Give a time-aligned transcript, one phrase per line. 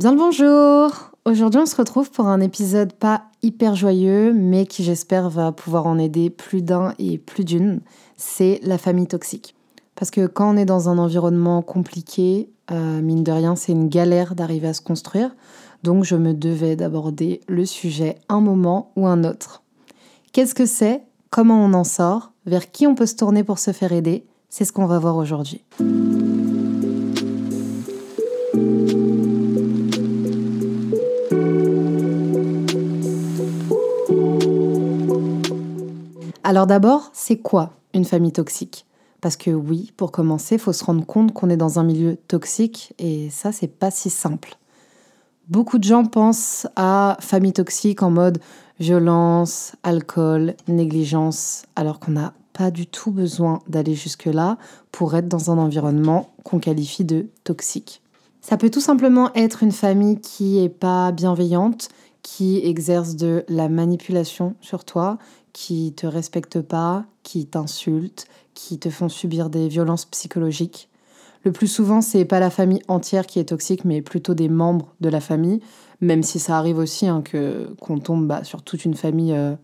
[0.00, 4.82] Bien le bonjour Aujourd'hui on se retrouve pour un épisode pas hyper joyeux mais qui
[4.82, 7.82] j'espère va pouvoir en aider plus d'un et plus d'une.
[8.16, 9.54] C'est la famille toxique.
[9.96, 13.90] Parce que quand on est dans un environnement compliqué, euh, mine de rien c'est une
[13.90, 15.36] galère d'arriver à se construire.
[15.82, 19.62] Donc je me devais d'aborder le sujet un moment ou un autre.
[20.32, 21.02] Qu'est-ce que c'est?
[21.28, 22.32] Comment on en sort?
[22.46, 24.24] Vers qui on peut se tourner pour se faire aider?
[24.48, 25.62] C'est ce qu'on va voir aujourd'hui.
[36.50, 38.84] Alors d'abord, c'est quoi une famille toxique?
[39.20, 42.16] Parce que oui, pour commencer, il faut se rendre compte qu'on est dans un milieu
[42.26, 44.56] toxique et ça, c'est pas si simple.
[45.46, 48.40] Beaucoup de gens pensent à famille toxique en mode
[48.80, 54.58] violence, alcool, négligence, alors qu'on n'a pas du tout besoin d'aller jusque-là
[54.90, 58.02] pour être dans un environnement qu'on qualifie de toxique.
[58.40, 61.90] Ça peut tout simplement être une famille qui est pas bienveillante,
[62.22, 65.18] qui exerce de la manipulation sur toi,
[65.52, 70.88] qui te respectent pas, qui t'insultent, qui te font subir des violences psychologiques.
[71.44, 74.94] Le plus souvent, c'est pas la famille entière qui est toxique, mais plutôt des membres
[75.00, 75.60] de la famille,
[76.00, 79.54] même si ça arrive aussi hein, que qu'on tombe bah, sur toute une famille, euh,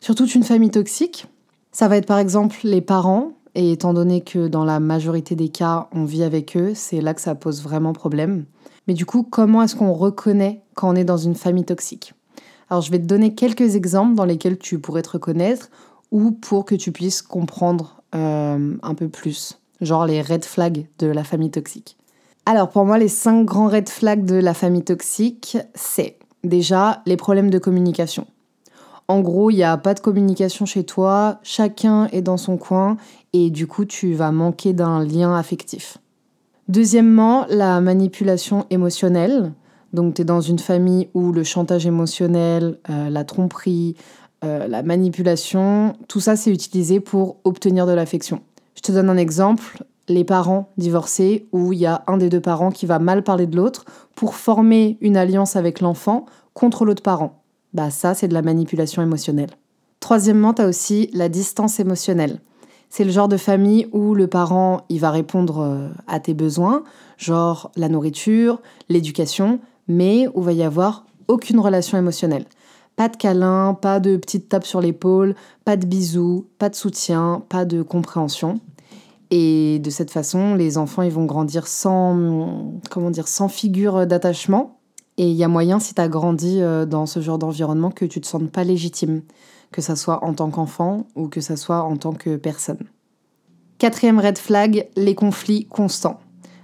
[0.00, 1.26] sur toute une famille toxique.
[1.72, 5.48] Ça va être par exemple les parents, et étant donné que dans la majorité des
[5.48, 8.44] cas, on vit avec eux, c'est là que ça pose vraiment problème.
[8.90, 12.12] Mais du coup, comment est-ce qu'on reconnaît quand on est dans une famille toxique?
[12.68, 15.70] Alors je vais te donner quelques exemples dans lesquels tu pourrais te reconnaître
[16.10, 21.06] ou pour que tu puisses comprendre euh, un peu plus, genre les red flags de
[21.06, 21.96] la famille toxique.
[22.46, 27.16] Alors pour moi, les cinq grands red flags de la famille toxique, c'est déjà les
[27.16, 28.26] problèmes de communication.
[29.06, 32.96] En gros, il n'y a pas de communication chez toi, chacun est dans son coin
[33.34, 35.98] et du coup, tu vas manquer d'un lien affectif.
[36.70, 39.52] Deuxièmement, la manipulation émotionnelle.
[39.92, 43.96] Donc tu es dans une famille où le chantage émotionnel, euh, la tromperie,
[44.44, 48.42] euh, la manipulation, tout ça c'est utilisé pour obtenir de l'affection.
[48.76, 52.40] Je te donne un exemple, les parents divorcés où il y a un des deux
[52.40, 57.02] parents qui va mal parler de l'autre pour former une alliance avec l'enfant contre l'autre
[57.02, 57.42] parent.
[57.74, 59.50] Bah ça c'est de la manipulation émotionnelle.
[59.98, 62.38] Troisièmement, tu as aussi la distance émotionnelle.
[62.90, 66.82] C'est le genre de famille où le parent, il va répondre euh, à tes besoins,
[67.18, 72.46] genre la nourriture, l'éducation, mais où va y avoir aucune relation émotionnelle.
[72.96, 77.44] Pas de câlin, pas de petite tape sur l'épaule, pas de bisous, pas de soutien,
[77.48, 78.60] pas de compréhension.
[79.30, 84.80] Et de cette façon, les enfants ils vont grandir sans comment dire sans figure d'attachement.
[85.16, 88.04] Et il y a moyen, si tu as grandi euh, dans ce genre d'environnement, que
[88.04, 89.22] tu te sentes pas légitime,
[89.72, 92.86] que ça soit en tant qu'enfant ou que ça soit en tant que personne.
[93.78, 96.20] Quatrième red flag, les conflits constants.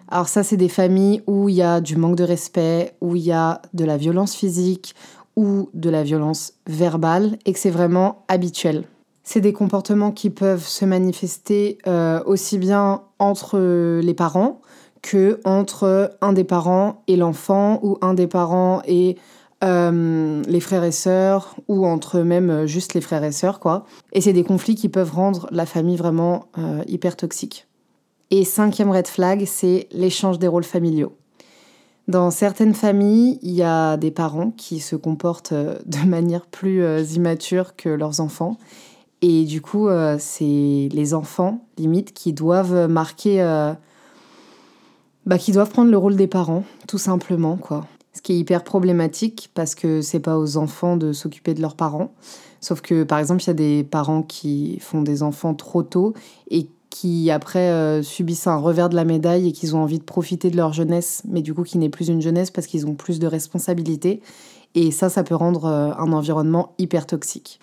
[0.08, 3.22] Alors ça, c'est des familles où il y a du manque de respect, où il
[3.22, 4.94] y a de la violence physique
[5.34, 8.84] ou de la violence verbale et que c'est vraiment habituel.
[9.22, 13.58] C'est des comportements qui peuvent se manifester euh, aussi bien entre
[14.00, 14.60] les parents
[15.02, 19.16] que entre un des parents et l'enfant ou un des parents et
[19.66, 23.84] euh, les frères et sœurs ou entre même juste les frères et sœurs quoi.
[24.12, 27.66] Et c'est des conflits qui peuvent rendre la famille vraiment euh, hyper toxique.
[28.30, 31.12] Et cinquième red flag, c'est l'échange des rôles familiaux.
[32.08, 36.82] Dans certaines familles, il y a des parents qui se comportent euh, de manière plus
[36.82, 38.58] euh, immature que leurs enfants.
[39.22, 43.42] Et du coup, euh, c'est les enfants, limite, qui doivent marquer.
[45.24, 47.84] Bah, qui doivent prendre le rôle des parents, tout simplement, quoi.
[48.16, 51.76] Ce qui est hyper problématique parce que c'est pas aux enfants de s'occuper de leurs
[51.76, 52.14] parents.
[52.62, 56.14] Sauf que, par exemple, il y a des parents qui font des enfants trop tôt
[56.50, 60.04] et qui après euh, subissent un revers de la médaille et qu'ils ont envie de
[60.04, 62.94] profiter de leur jeunesse, mais du coup qui n'est plus une jeunesse parce qu'ils ont
[62.94, 64.22] plus de responsabilités.
[64.74, 67.60] Et ça, ça peut rendre euh, un environnement hyper toxique.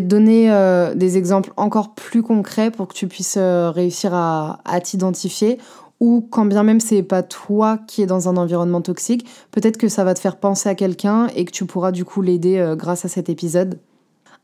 [0.00, 5.58] Donner euh, des exemples encore plus concrets pour que tu puisses réussir à t'identifier
[6.00, 9.88] ou quand bien même c'est pas toi qui es dans un environnement toxique, peut-être que
[9.88, 12.76] ça va te faire penser à quelqu'un et que tu pourras du coup l'aider euh,
[12.76, 13.78] grâce à cet épisode.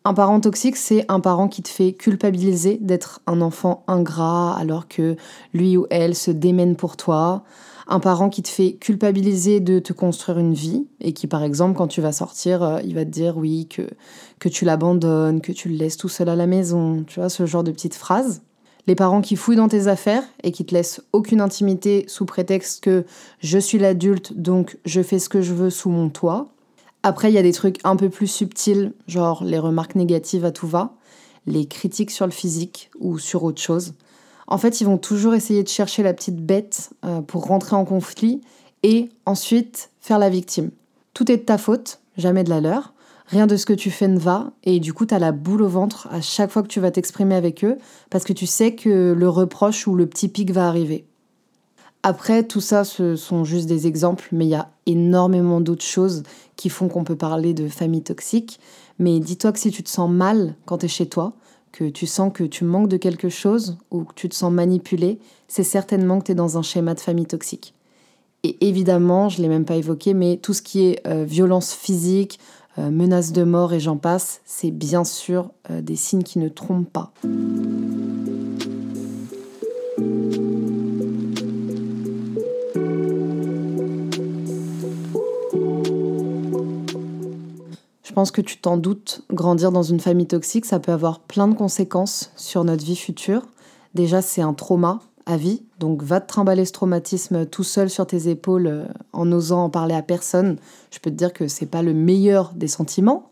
[0.05, 4.87] Un parent toxique, c'est un parent qui te fait culpabiliser d'être un enfant ingrat alors
[4.87, 5.17] que
[5.55, 7.43] lui ou elle se démène pour toi.
[7.87, 11.77] Un parent qui te fait culpabiliser de te construire une vie et qui, par exemple,
[11.77, 13.83] quand tu vas sortir, euh, il va te dire oui, que,
[14.39, 17.45] que tu l'abandonnes, que tu le laisses tout seul à la maison, tu vois, ce
[17.45, 18.43] genre de petites phrases.
[18.87, 22.83] Les parents qui fouillent dans tes affaires et qui te laissent aucune intimité sous prétexte
[22.83, 23.05] que
[23.39, 26.49] je suis l'adulte, donc je fais ce que je veux sous mon toit.
[27.03, 30.53] Après, il y a des trucs un peu plus subtils, genre les remarques négatives à
[30.53, 30.95] tout va,
[31.47, 33.95] les critiques sur le physique ou sur autre chose.
[34.47, 37.85] En fait, ils vont toujours essayer de chercher la petite bête euh, pour rentrer en
[37.85, 38.41] conflit
[38.83, 40.71] et ensuite faire la victime.
[41.15, 42.93] Tout est de ta faute, jamais de la leur.
[43.27, 45.63] Rien de ce que tu fais ne va et du coup, tu as la boule
[45.63, 47.79] au ventre à chaque fois que tu vas t'exprimer avec eux
[48.11, 51.07] parce que tu sais que le reproche ou le petit pic va arriver.
[52.03, 56.23] Après, tout ça, ce sont juste des exemples, mais il y a énormément d'autres choses
[56.55, 58.61] qui font qu'on peut parler de famille toxique.
[58.99, 61.35] Mais dis-toi que si tu te sens mal quand tu es chez toi,
[61.73, 65.19] que tu sens que tu manques de quelque chose ou que tu te sens manipulé,
[65.49, 67.75] c'est certainement que tu es dans un schéma de famille toxique.
[68.45, 71.73] Et évidemment, je ne l'ai même pas évoqué, mais tout ce qui est euh, violence
[71.73, 72.39] physique,
[72.79, 76.49] euh, menace de mort et j'en passe, c'est bien sûr euh, des signes qui ne
[76.49, 77.13] trompent pas.
[88.15, 91.55] Pense que tu t'en doutes, grandir dans une famille toxique, ça peut avoir plein de
[91.55, 93.43] conséquences sur notre vie future.
[93.95, 98.07] Déjà, c'est un trauma à vie, donc va te trimballer ce traumatisme tout seul sur
[98.07, 100.59] tes épaules euh, en n'osant en parler à personne.
[100.91, 103.31] Je peux te dire que c'est pas le meilleur des sentiments.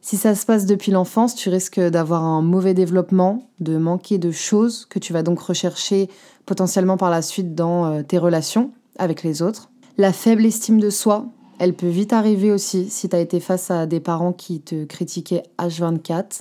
[0.00, 4.30] Si ça se passe depuis l'enfance, tu risques d'avoir un mauvais développement, de manquer de
[4.30, 6.10] choses que tu vas donc rechercher
[6.46, 9.70] potentiellement par la suite dans euh, tes relations avec les autres.
[9.98, 11.26] La faible estime de soi,
[11.58, 14.84] elle peut vite arriver aussi si tu as été face à des parents qui te
[14.84, 16.40] critiquaient H24.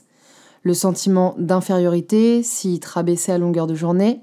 [0.63, 4.21] Le sentiment d'infériorité, s'ils te rabaissaient à longueur de journée.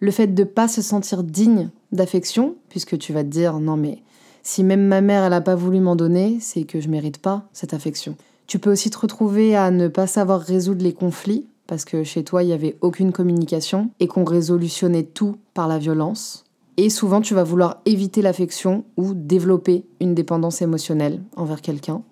[0.00, 4.02] Le fait de pas se sentir digne d'affection, puisque tu vas te dire non mais
[4.42, 7.48] si même ma mère elle n'a pas voulu m'en donner, c'est que je mérite pas
[7.52, 8.14] cette affection.
[8.46, 12.22] Tu peux aussi te retrouver à ne pas savoir résoudre les conflits, parce que chez
[12.22, 16.45] toi il n'y avait aucune communication et qu'on résolutionnait tout par la violence.
[16.76, 22.02] Et souvent, tu vas vouloir éviter l'affection ou développer une dépendance émotionnelle envers quelqu'un.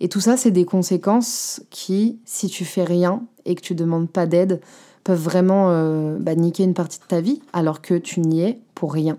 [0.00, 4.08] Et tout ça, c'est des conséquences qui, si tu fais rien et que tu demandes
[4.08, 4.60] pas d'aide,
[5.02, 8.60] peuvent vraiment euh, bah, niquer une partie de ta vie alors que tu n'y es
[8.74, 9.18] pour rien.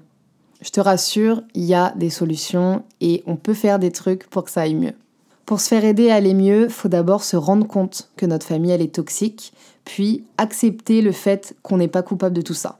[0.61, 4.43] Je te rassure, il y a des solutions et on peut faire des trucs pour
[4.43, 4.93] que ça aille mieux.
[5.45, 8.71] Pour se faire aider à aller mieux, faut d'abord se rendre compte que notre famille
[8.71, 9.53] elle est toxique,
[9.83, 12.78] puis accepter le fait qu'on n'est pas coupable de tout ça.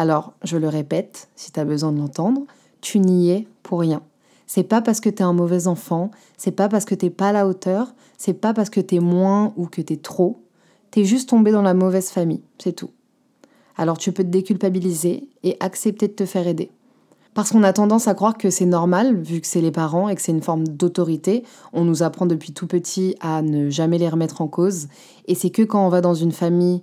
[0.00, 2.46] Alors, je le répète, si tu as besoin de l'entendre,
[2.80, 4.00] tu n'y es pour rien.
[4.46, 7.28] C'est pas parce que tu es un mauvais enfant, c'est pas parce que t'es pas
[7.28, 10.40] à la hauteur, c'est pas parce que tu es moins ou que tu es trop.
[10.90, 12.88] Tu es juste tombé dans la mauvaise famille, c'est tout.
[13.76, 16.70] Alors tu peux te déculpabiliser et accepter de te faire aider.
[17.34, 20.14] Parce qu'on a tendance à croire que c'est normal, vu que c'est les parents et
[20.14, 21.44] que c'est une forme d'autorité.
[21.74, 24.88] On nous apprend depuis tout petit à ne jamais les remettre en cause.
[25.26, 26.80] Et c'est que quand on va dans une famille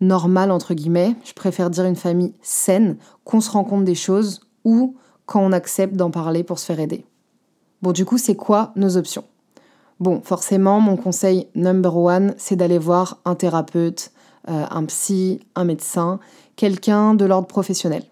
[0.00, 4.40] normale, entre guillemets, je préfère dire une famille saine, qu'on se rend compte des choses
[4.64, 4.96] ou
[5.26, 7.04] quand on accepte d'en parler pour se faire aider.
[7.82, 9.24] Bon, du coup, c'est quoi nos options?
[10.00, 14.10] Bon, forcément, mon conseil number one, c'est d'aller voir un thérapeute,
[14.48, 16.18] euh, un psy, un médecin,
[16.56, 18.02] quelqu'un de l'ordre professionnel.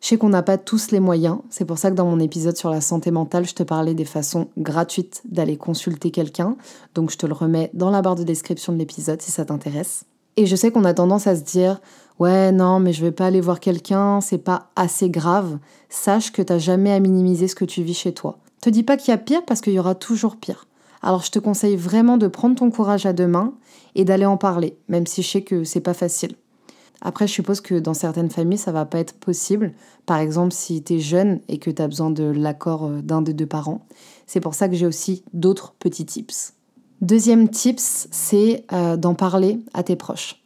[0.00, 2.56] Je sais qu'on n'a pas tous les moyens, c'est pour ça que dans mon épisode
[2.56, 6.56] sur la santé mentale, je te parlais des façons gratuites d'aller consulter quelqu'un,
[6.94, 10.04] donc je te le remets dans la barre de description de l'épisode si ça t'intéresse.
[10.40, 11.82] Et je sais qu'on a tendance à se dire
[12.18, 15.58] Ouais, non, mais je vais pas aller voir quelqu'un, c'est pas assez grave.
[15.90, 18.38] Sache que t'as jamais à minimiser ce que tu vis chez toi.
[18.62, 20.66] Te dis pas qu'il y a pire parce qu'il y aura toujours pire.
[21.02, 23.52] Alors je te conseille vraiment de prendre ton courage à deux mains
[23.94, 26.36] et d'aller en parler, même si je sais que c'est pas facile.
[27.02, 29.74] Après, je suppose que dans certaines familles, ça va pas être possible.
[30.06, 33.20] Par exemple, si tu es jeune et que tu as besoin de l'accord euh, d'un
[33.20, 33.86] des deux parents.
[34.26, 36.54] C'est pour ça que j'ai aussi d'autres petits tips.
[37.00, 40.36] Deuxième tips, c'est euh, d'en parler à tes proches.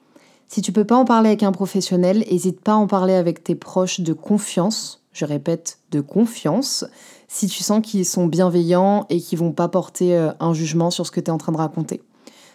[0.47, 3.43] Si tu peux pas en parler avec un professionnel, n'hésite pas à en parler avec
[3.43, 5.03] tes proches de confiance.
[5.13, 6.85] Je répète, de confiance.
[7.27, 11.09] Si tu sens qu'ils sont bienveillants et qu'ils vont pas porter euh, un jugement sur
[11.09, 12.03] ce que tu es en train de raconter.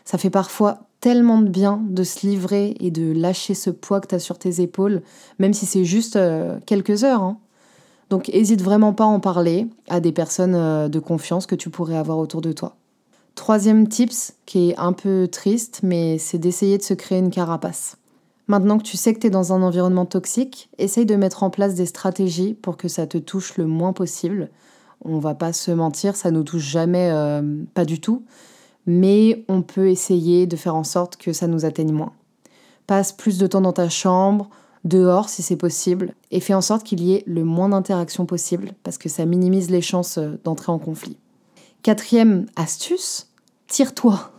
[0.06, 4.08] Ça fait parfois tellement de bien de se livrer et de lâcher ce poids que
[4.08, 5.01] tu as sur tes épaules,
[5.39, 7.24] même si c'est juste euh, quelques heures.
[7.24, 7.38] Hein.
[8.10, 11.98] Donc n'hésite vraiment pas à en parler à des personnes de confiance que tu pourrais
[11.98, 12.78] avoir autour de toi.
[13.50, 17.98] Troisième tips, qui est un peu triste, mais c'est d'essayer de se créer une carapace.
[18.46, 21.50] Maintenant que tu sais que tu es dans un environnement toxique, essaye de mettre en
[21.50, 24.51] place des stratégies pour que ça te touche le moins possible.
[25.03, 28.22] On va pas se mentir, ça nous touche jamais, euh, pas du tout.
[28.86, 32.13] mais on peut essayer de faire en sorte que ça nous atteigne moins.
[32.86, 34.51] Passe plus de temps dans ta chambre,
[34.84, 38.74] dehors si c'est possible, et fais en sorte qu'il y ait le moins d'interactions possible,
[38.84, 41.18] parce que ça minimise les chances euh, d'entrer en conflit.
[41.82, 43.28] Quatrième astuce,
[43.70, 44.32] tire-toi.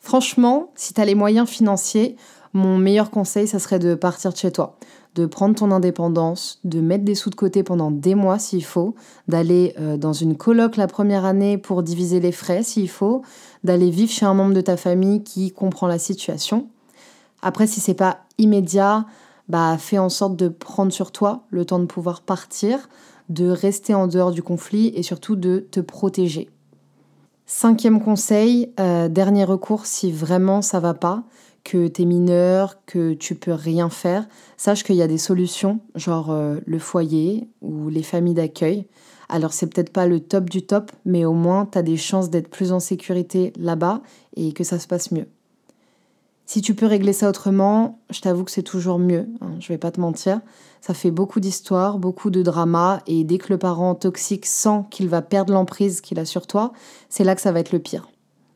[0.00, 2.16] Franchement, si tu as les moyens financiers,
[2.52, 4.76] mon meilleur conseil, ça serait de partir de chez toi,
[5.14, 8.94] de prendre ton indépendance, de mettre des sous de côté pendant des mois s'il faut,
[9.28, 13.22] d'aller euh, dans une coloc la première année pour diviser les frais s'il faut,
[13.64, 16.68] d'aller vivre chez un membre de ta famille qui comprend la situation.
[17.40, 19.06] Après, si c'est pas immédiat,
[19.48, 22.88] bah fais en sorte de prendre sur toi le temps de pouvoir partir,
[23.28, 26.50] de rester en dehors du conflit et surtout de te protéger.
[27.54, 31.22] Cinquième conseil, euh, dernier recours si vraiment ça va pas,
[31.64, 35.80] que tu es mineur, que tu peux rien faire, sache qu'il y a des solutions,
[35.94, 38.86] genre euh, le foyer ou les familles d'accueil.
[39.28, 42.30] Alors c'est peut-être pas le top du top, mais au moins tu as des chances
[42.30, 44.00] d'être plus en sécurité là-bas
[44.34, 45.28] et que ça se passe mieux.
[46.46, 49.78] Si tu peux régler ça autrement, je t'avoue que c'est toujours mieux, hein, je vais
[49.78, 50.40] pas te mentir.
[50.80, 55.08] Ça fait beaucoup d'histoires, beaucoup de drama, et dès que le parent toxique sent qu'il
[55.08, 56.72] va perdre l'emprise qu'il a sur toi,
[57.08, 58.08] c'est là que ça va être le pire.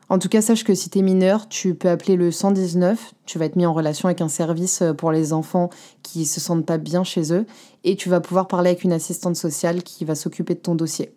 [0.09, 3.39] En tout cas, sache que si tu es mineur, tu peux appeler le 119, tu
[3.39, 5.69] vas être mis en relation avec un service euh, pour les enfants
[6.01, 7.45] qui se sentent pas bien chez eux,
[7.83, 11.13] et tu vas pouvoir parler avec une assistante sociale qui va s'occuper de ton dossier.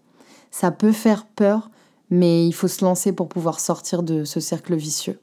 [0.50, 1.70] Ça peut faire peur,
[2.10, 5.20] mais il faut se lancer pour pouvoir sortir de ce cercle vicieux.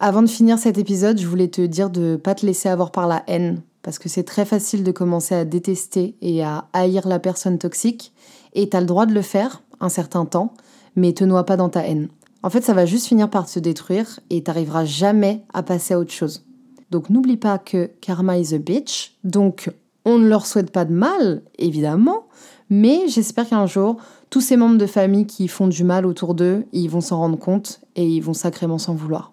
[0.00, 3.08] Avant de finir cet épisode, je voulais te dire de pas te laisser avoir par
[3.08, 7.18] la haine, parce que c'est très facile de commencer à détester et à haïr la
[7.18, 8.12] personne toxique,
[8.54, 10.54] et tu as le droit de le faire un certain temps,
[10.94, 12.10] mais te noie pas dans ta haine.
[12.44, 15.98] En fait, ça va juste finir par te détruire et t'arriveras jamais à passer à
[15.98, 16.44] autre chose.
[16.92, 19.68] Donc n'oublie pas que karma is a bitch, donc
[20.04, 22.28] on ne leur souhaite pas de mal, évidemment,
[22.70, 23.96] mais j'espère qu'un jour,
[24.30, 27.38] tous ces membres de famille qui font du mal autour d'eux, ils vont s'en rendre
[27.38, 29.32] compte et ils vont sacrément s'en vouloir.